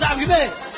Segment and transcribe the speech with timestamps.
[0.00, 0.77] waayahay waa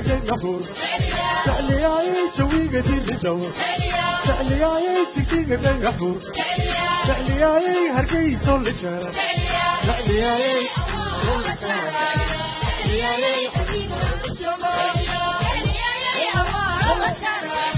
[0.00, 0.62] جاي نبور
[1.46, 3.50] تعليا يتوي قدير الدور
[4.26, 6.20] تعليا يتكتي قدير نبور
[7.06, 9.10] تعليا هرقي صول الجارة
[9.86, 10.38] تعليا
[12.78, 13.94] تعليا حبيبي
[14.38, 15.90] تعليا
[16.24, 17.77] يا أمار الله تعالى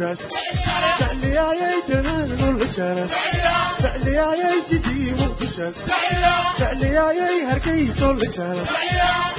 [0.00, 0.16] والجلال
[1.00, 3.08] تعليا يا جلال والجلال
[3.82, 5.74] تعليا يا جدي والجلال
[6.58, 8.66] تعليا يا هركيس والجلال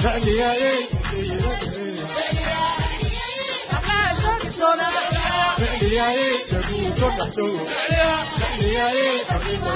[0.02, 1.36] تعليا يا جدي
[5.58, 7.66] تعليا يا جدي والجلال
[8.40, 9.70] تعليا يا حبيبي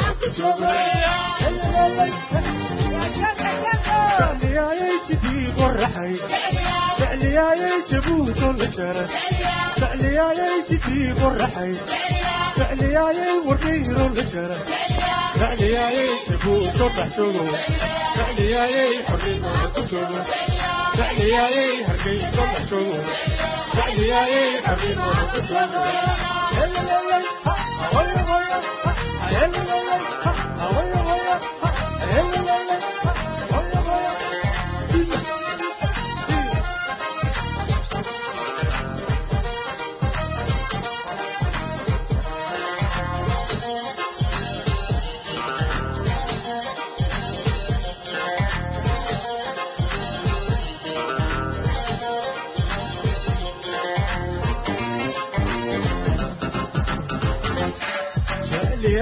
[32.06, 32.43] Hello.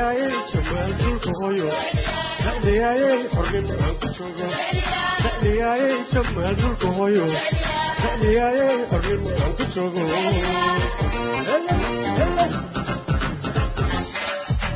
[0.03, 1.69] dacdayaayey jamaaldiinka hooyo
[2.45, 4.47] dacdayaayey xornimo aan ku joogo
[5.25, 7.27] dacdayaayey jamaaldulka hooyo
[8.03, 10.05] dacdayaayey xornimo aan ku joogo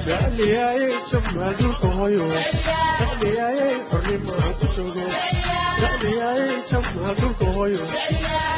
[0.06, 2.26] dacdayaayey jamaaldulka hooyo
[3.00, 5.06] dacdayaayey xornimo aan ku joogo
[5.82, 7.82] dacdayaayey jamaaldulka hooyo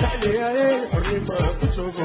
[0.02, 2.04] dacdayaayey xornimo aan ku joogo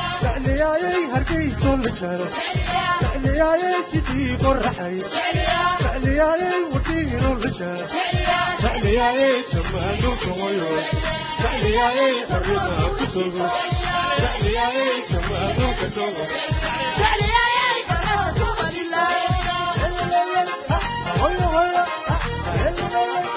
[0.23, 4.95] jecliyaaye hargeyso la jaro jecliyaaye jidii qoraxay
[5.83, 7.85] jecliyaaye wadhiino la jaro
[8.63, 10.69] jecliyaaye jamaa dhulka hoyo
[11.41, 13.49] jecliyaaye xornimaa ku joogo
[14.23, 16.23] jecliyaaye jamaa dhulka joogo
[21.21, 21.83] hoyo hoyo
[22.67, 23.30] intii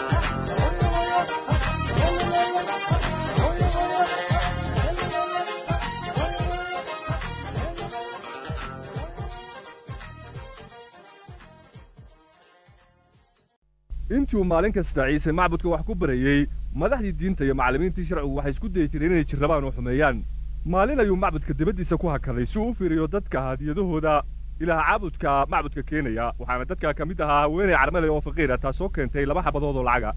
[14.23, 18.69] uu maalin kasta ciise macbudka wax ku barayey madaxdii diinta iyo macallimiintii sharcigu waxay isku
[18.69, 20.23] dayi jireen inay jirrabaan oo xumeeyaan.
[20.65, 24.23] Maalin ayuu macbudka dibaddiisa ku hakaday si uu u fiiriyo dadka hadiyadahooda.
[24.61, 29.27] Ilaah caabudka macbudka keenaya waxaana dadka ka mid ahaa haweenay carmale oo faqiira taasoo keentay
[29.27, 30.15] laba xabadood oo lacaga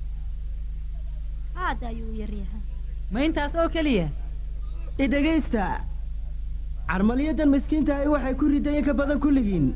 [1.58, 2.62] aad ayuu u yaryahay
[3.12, 4.08] ma intaas oo keliya?
[5.04, 5.82] Idhegaysta
[6.88, 9.74] carmaliyadan miskiintahay waxay ku rideen ka badan kulligiin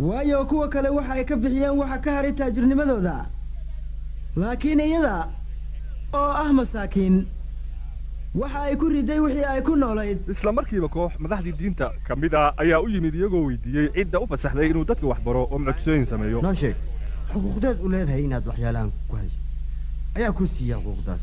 [0.00, 3.26] waayo kuwa kale waxa ay ka bixiyeen waxa ka hadhay taajirnimadooda.
[4.36, 5.28] Laakiin iyada
[6.14, 7.26] oo ah masaakiin
[8.34, 10.18] waxa ay ku riday wixii ay ku noolayd.
[10.32, 14.26] Isla markiiba koox madaxdii diinta ka mid a ayaa u yimid iyagoo weydiiyey cidda u
[14.26, 16.40] fasaxday inuu dadka wax baro oo mucjisooyin sameeyo.
[16.42, 16.76] Noo sheeg
[17.32, 19.36] xuquuqdeed u leedahay inaad waxyaalahan ku hayso.
[20.16, 21.22] Ayaa ku siiya xuquuqdaas.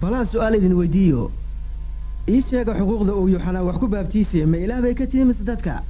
[0.00, 1.30] Balaan su'aal idin weydiiyo
[2.28, 5.82] ii sheega xuquuqda uu yuxanaa wax ku baabtiisaya ma ilaah bay ka mise dadka?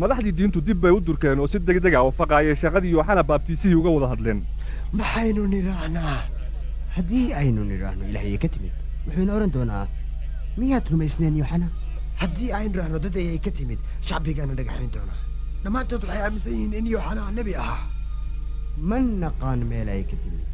[0.00, 3.78] Madaxdii diintu dib bay u durkeen oo si degdeg ah u faqaayay shaqadii yooxana baabtiisihii
[3.80, 4.38] uga wada hadleen.
[4.98, 6.16] Maxaynu nidhaahnaa
[6.96, 8.74] haddii aynu nidhaahno ilaahayay ka timid
[9.06, 9.84] wuxuuna odhan doonaa
[10.58, 11.66] miyaad rumaysneen yoxana
[12.22, 13.80] haddii aynu idhaahno dad ayay ka timid.
[14.06, 15.20] Shacbigaana dhagaxayn doonaa.
[15.64, 17.82] Dhammaantood waxay aaminsan yihiin in yoxanaa nebi ahaa.
[18.88, 20.51] Ma naqaan meel ay ka timid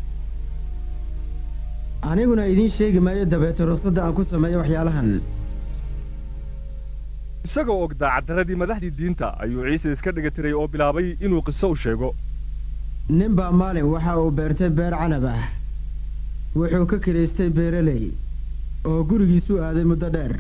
[2.02, 5.10] aniguna idiin sheegi maayo dabeete ruqsadda aan ku sameeyo waxyaalahan.
[7.44, 11.76] Isagoo og daacaddaradii madaxdii diinta ayuu ciise iska dhiga tiray oo bilaabay inuu qiso u
[11.76, 12.14] sheego.
[13.08, 15.42] Nin baa maalin waxa uu beertay beer canab ah.
[16.56, 18.12] Wuxuu ka kiraystay beeraley
[18.84, 20.34] oo gurigiisu aaday muddo dheer.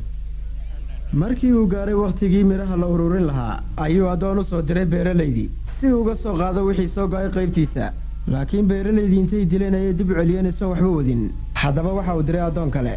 [1.12, 5.86] Markii uu gaadhay wakhtigii midhaha la ururin lahaa ayuu addoon u soo diray beeralaydii si
[5.92, 7.92] uga soo qaado wixii soo go'ay qaybtiisa
[8.32, 11.22] laakiin beeralaydii intay dileen ayay dib u celiyeen isoon waxba wadin
[11.62, 12.94] haddaba waxa uu diray addoon kale.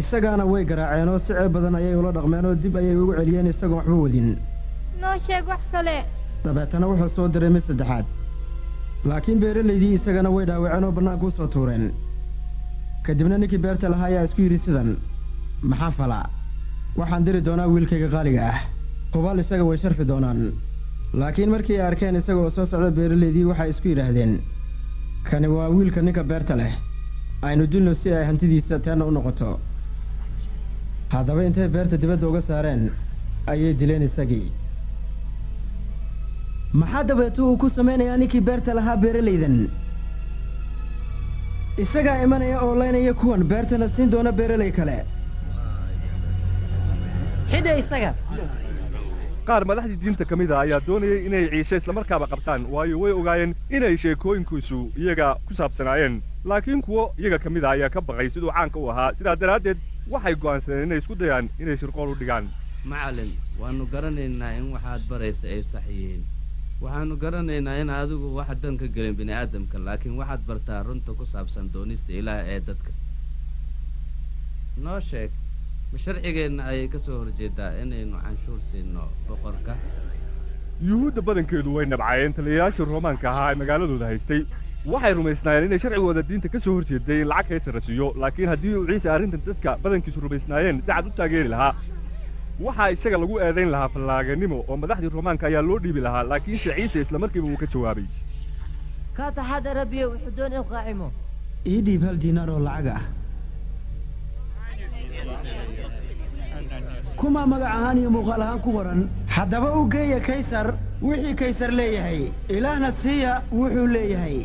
[0.00, 3.46] Isagaana way garaaceen oo si ceeb badan ayay ula dhaqmeen oo dib ayay ugu celiyeen
[3.52, 4.28] isagoon waxba wadin
[5.00, 5.96] noo sheeg wax kale.
[6.44, 8.04] Dabeetana wuxuu soo diray mid saddexaad.
[9.08, 11.90] Laakiin beeralaydii isagana way dhaawaceen oo bannaanka u soo tuureen.
[13.04, 14.96] Kadibna ninkii beerta lahaa ayaa isku yidhi sidan
[15.62, 16.26] maxaan falaa.
[16.98, 18.60] Waxaan diri doonaa wiilkayga qaaliga ah.
[19.14, 20.40] Hubaal isaga way sharfi doonaan
[21.12, 24.32] laakiin markii ay arkeen isagaoo soo socda beeralaydii waxay isku yidhaahdeen
[25.30, 26.74] kani waa wiilka ninka beerta leh.
[27.42, 29.60] Aynu dilno si ay hantidiisa teenna u noqoto.
[31.08, 32.90] Haddaba intay beerta dibadda uga saareen
[33.46, 34.52] ayay dileen isagii.
[36.72, 39.58] Maxaa dabeeto uu ku samaynayaa ninkii beerta lahaa beeralaydan
[41.84, 44.96] isagaa imanaya oo laynaya kuwan beertana siin doona beeralay kale.
[47.50, 48.14] Xidha isaga
[49.48, 53.52] qaar madaxdii diinta ka mid a ayaa doonayay inay ciise islamarkaaba qabtaan waayo way ogaayeen
[53.76, 56.22] inay sheekooyinkiisu iyaga ku saabsanaayeen.
[56.44, 59.14] Laakiin kuwo iyaga ka mid a ayaa ka baqay siduu caanka u ahaa.
[59.18, 59.78] Sidaa daraaddeed
[60.12, 62.48] waxay go'aansadeen inay isku dayaan inay shirqool u dhigaan.
[62.90, 66.22] Macallin waannu garanaynaa in waxaad baraysa ay sax yihiin.
[66.82, 71.70] Waxaannu garanaynaa in adigu wax dan ka gelin bini'aadamka laakiin waxaad bartaa runta ku saabsan
[71.72, 72.90] doonista ilaah ee dadka.
[74.84, 75.30] Noo sheeg
[75.96, 79.74] ma sharcigeenna ayay ka soo horjeedaa inaynu canshuur siinno boqorka.
[80.88, 84.40] Yuhuudda badankeedu way nabcayeen taliyayaashii roomaanka ahaa ee magaaladooda haystay.
[84.92, 88.86] Waxay rumaysnaayeen inay sharcigooda diinta ka soo horjeeday in lacag kaysara siiyo laakiin haddii uu
[88.92, 91.72] ciise arrintan dadka badankiisu rumaysnaayeen si cad u taageeri lahaa.
[92.66, 96.98] Waxaa isaga lagu eedayn lahaa fallaaganimo oo madaxdii roomaanka ayaa loo dhiibi lahaa laakiinse ciise
[97.06, 98.06] isla markiiba wuu ka jawaabay.
[99.16, 101.08] Ka taxadara biyo wuxuu doon inuu qaacimo.
[101.72, 103.02] Ii dhiib hal diinaar oo lacag ah
[107.26, 109.00] kumaa magac ahaan iyo muuqaal ahaan ku qoran
[109.36, 110.66] haddaba u geeya kaysar
[111.02, 112.20] wixii kaysar leeyahay.
[112.56, 114.36] Ilaahna siiya wuxuu leeyahay.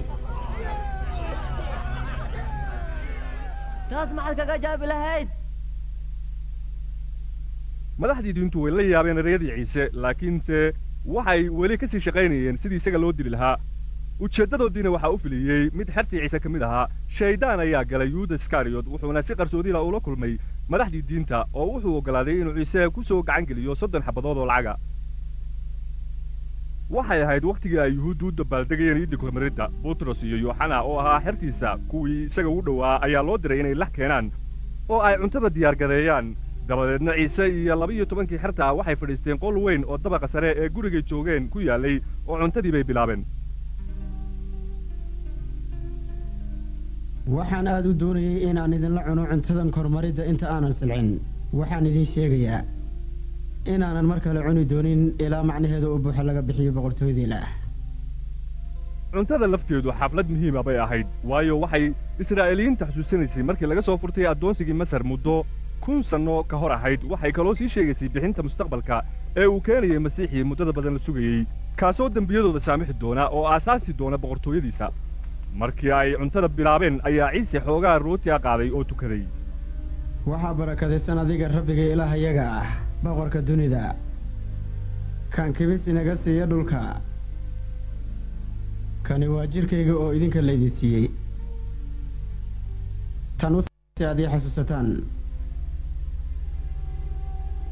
[3.89, 5.27] Taas maxaad kaga jaabi lahayd?
[8.01, 10.73] Madaxdii diintu way la yaabeen ereyadii ciise laakiinse
[11.05, 13.57] waxay weli ka sii shaqaynayeen sidii isaga loo dili lahaa.
[14.25, 16.87] Ujeeddadoodiina waxaa u filiyey mid xertii ciise ka mid ahaa.
[17.17, 20.33] Shaydaan ayaa galay yuuda iskariyot wuxuuna si qarsoodiila ula kulmay
[20.69, 24.77] madaxdii diinta oo wuxuu oggolaaday inuu ciise ku soo gacan geliyo soddon xabadood oo lacaga
[26.89, 31.77] waxay ahayd wakhtigii ay yuhuuddu u dabaaldegayeen iiddi kormaridda butros iyo yooxana oo ahaa xertiisa
[31.89, 34.31] kuwii isaga u dhowaa ayaa loo diray inay lax keenaan
[34.89, 36.35] oo ay cuntada diyaargareeyaan
[36.67, 40.69] dabadeedna ciise iyo laba-iyo tobankii xerta ah waxay fadhiisteen qol weyn oo dabaqa sare ee
[40.69, 43.25] gurigay joogeen ku yaallay oo cuntadii bay bilaabeen
[47.27, 51.09] waxaan aad u doonayey inaan idinla cuno cuntadan kormaridda inta aanan silcin
[51.59, 52.61] waxaan idin sheegayaa
[53.73, 57.49] inaanan mar kale cuni doonin ilaa macnaheeda u buuxa laga bixiyo boqortooyadii ilaah
[59.13, 61.85] cuntada lafteedu xaflad muhiima bay ahayd waayo waxay
[62.23, 65.35] israa'iiliyiinta xusuusanaysay markii laga soo furtay addoonsigii masar muddo
[65.83, 67.01] kun sanno ka hor ahayd.
[67.11, 68.95] Waxay kaloo sii sheegaysay bixinta mustaqbalka
[69.41, 71.45] ee uu keenayay masiixii muddada badan la sugayey
[71.79, 74.85] kaasoo dembiyadooda saamixi doona oo aasaasi doona boqortooyadiisa
[75.53, 79.23] markii ay cuntada bilaabeen ayaa ciise xoogaa rootiga qaaday oo tukaday.
[80.25, 82.67] Waxaa barakadaysan adiga rabbiga ilaahayaga ah
[83.03, 83.95] boqorka dunida.
[85.35, 87.01] Kan kibis inaga siiya dhulka.
[89.03, 91.07] Kani waa jidhkayga oo idinka laydin siiyey.
[93.37, 93.69] Tan u si
[94.03, 95.03] ii xasuusataan.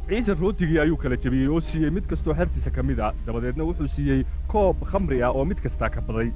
[0.10, 3.88] Ciise rootigii ayuu kala jebiyey oo siiyey mid kastoo xertiisa ka mid a dabadeedna wuxuu
[3.88, 6.32] siiyey koob khamri ah oo mid kastaa ka baday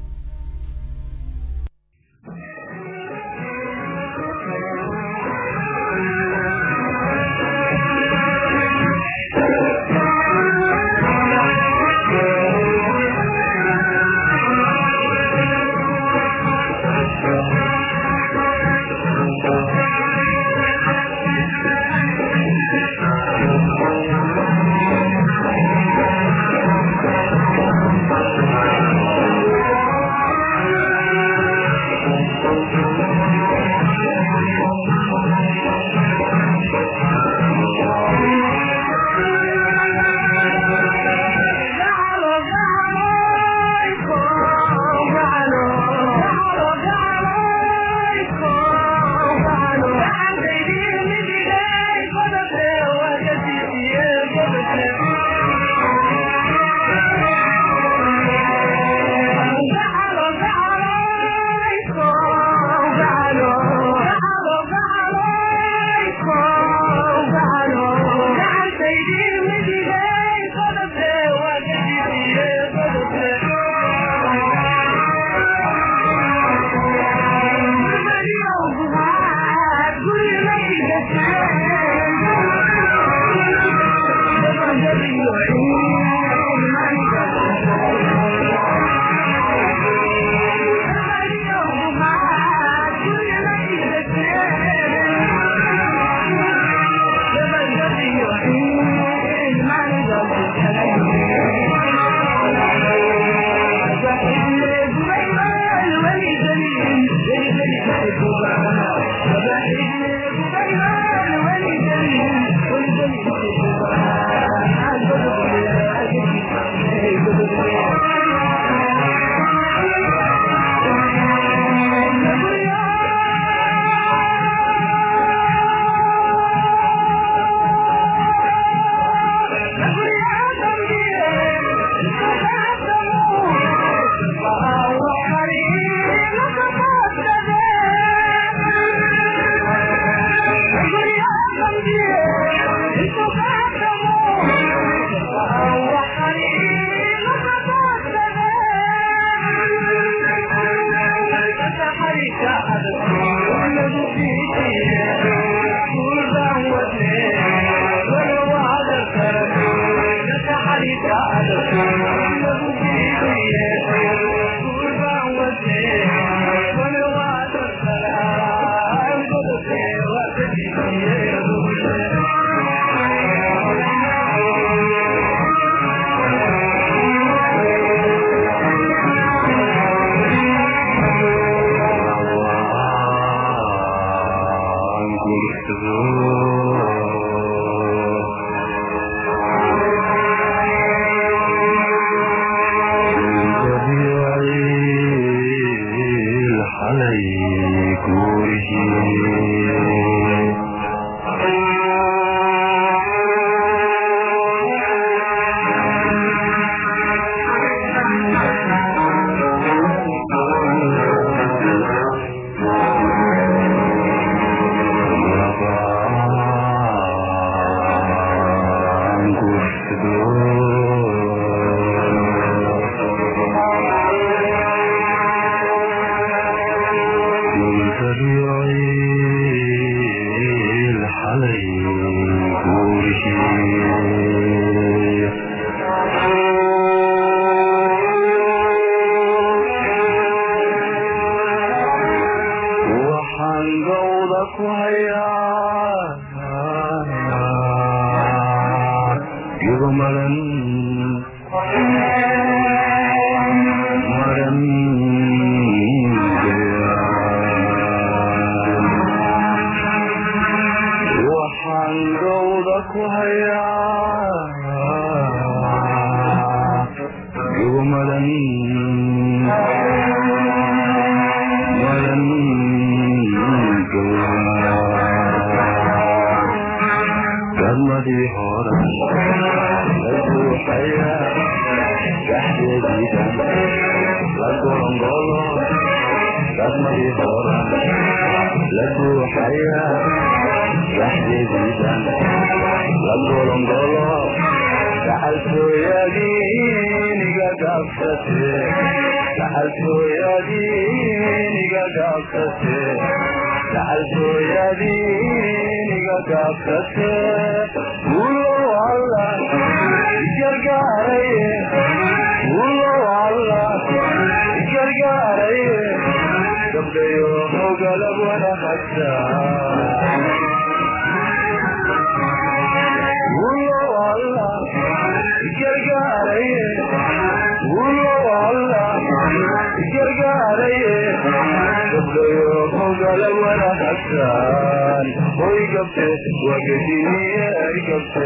[335.84, 336.06] gabte
[336.48, 338.26] wagadiniye ay gabte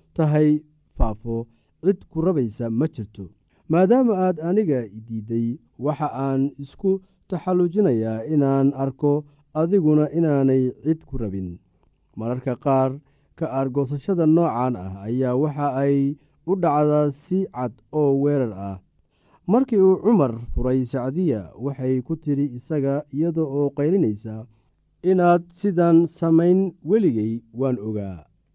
[0.21, 0.49] tahay
[0.97, 1.47] faafo.
[1.83, 3.25] Cid ku rabaysa ma jirto.
[3.71, 5.47] Maadaama aad aniga diidday
[5.85, 6.91] waxa aan isku
[7.29, 9.13] taxallujinayaa inaan arko
[9.61, 11.49] adiguna inaanay cid ku rabin.
[12.17, 12.91] Mararka qaar
[13.37, 15.97] ka aargoosashada noocan ah ayaa waxa ay
[16.51, 18.77] u dhacdaa si cad oo weerar ah.
[19.51, 24.35] Markii uu cumar furay sacdiya waxay ku tidhi isaga iyada oo qaylinaysa
[25.11, 28.17] inaad sidan samayn weligay waan ogaa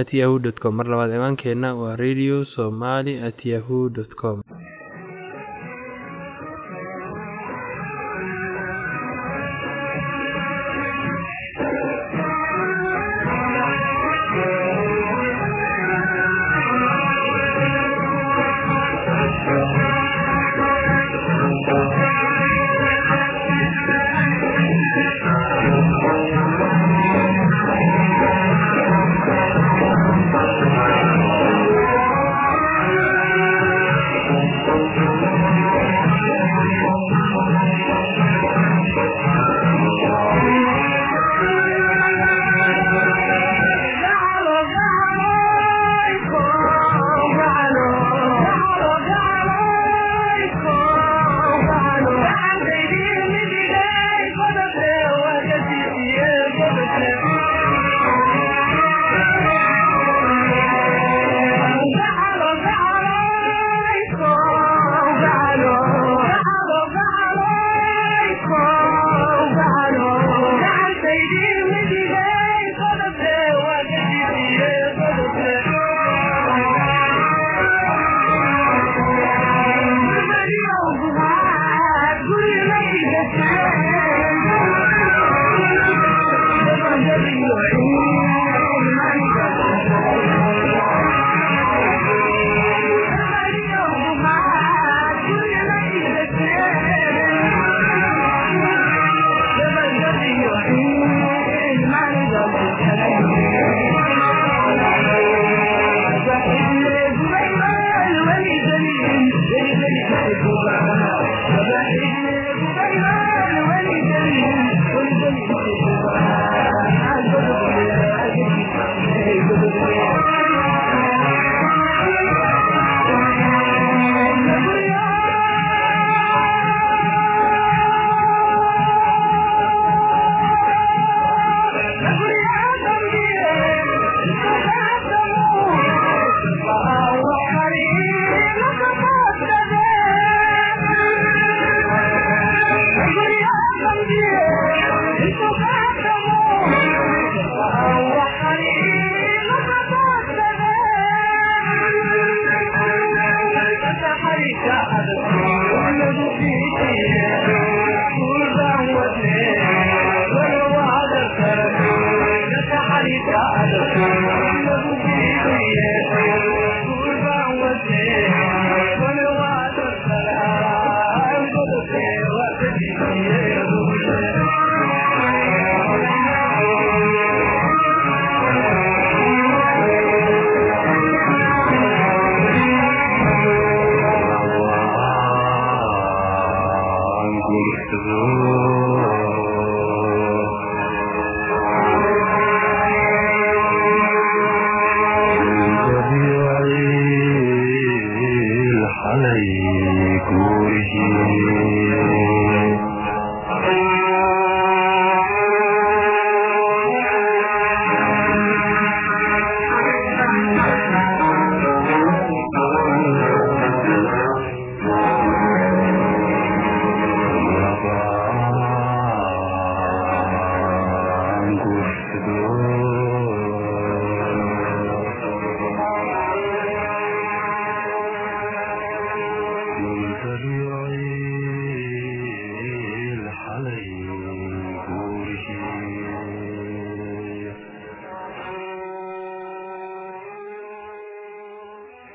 [0.00, 0.74] at yahu dt com.
[0.78, 4.42] Mar labaad ciwaankeenna waa radio somaly at yahu dt com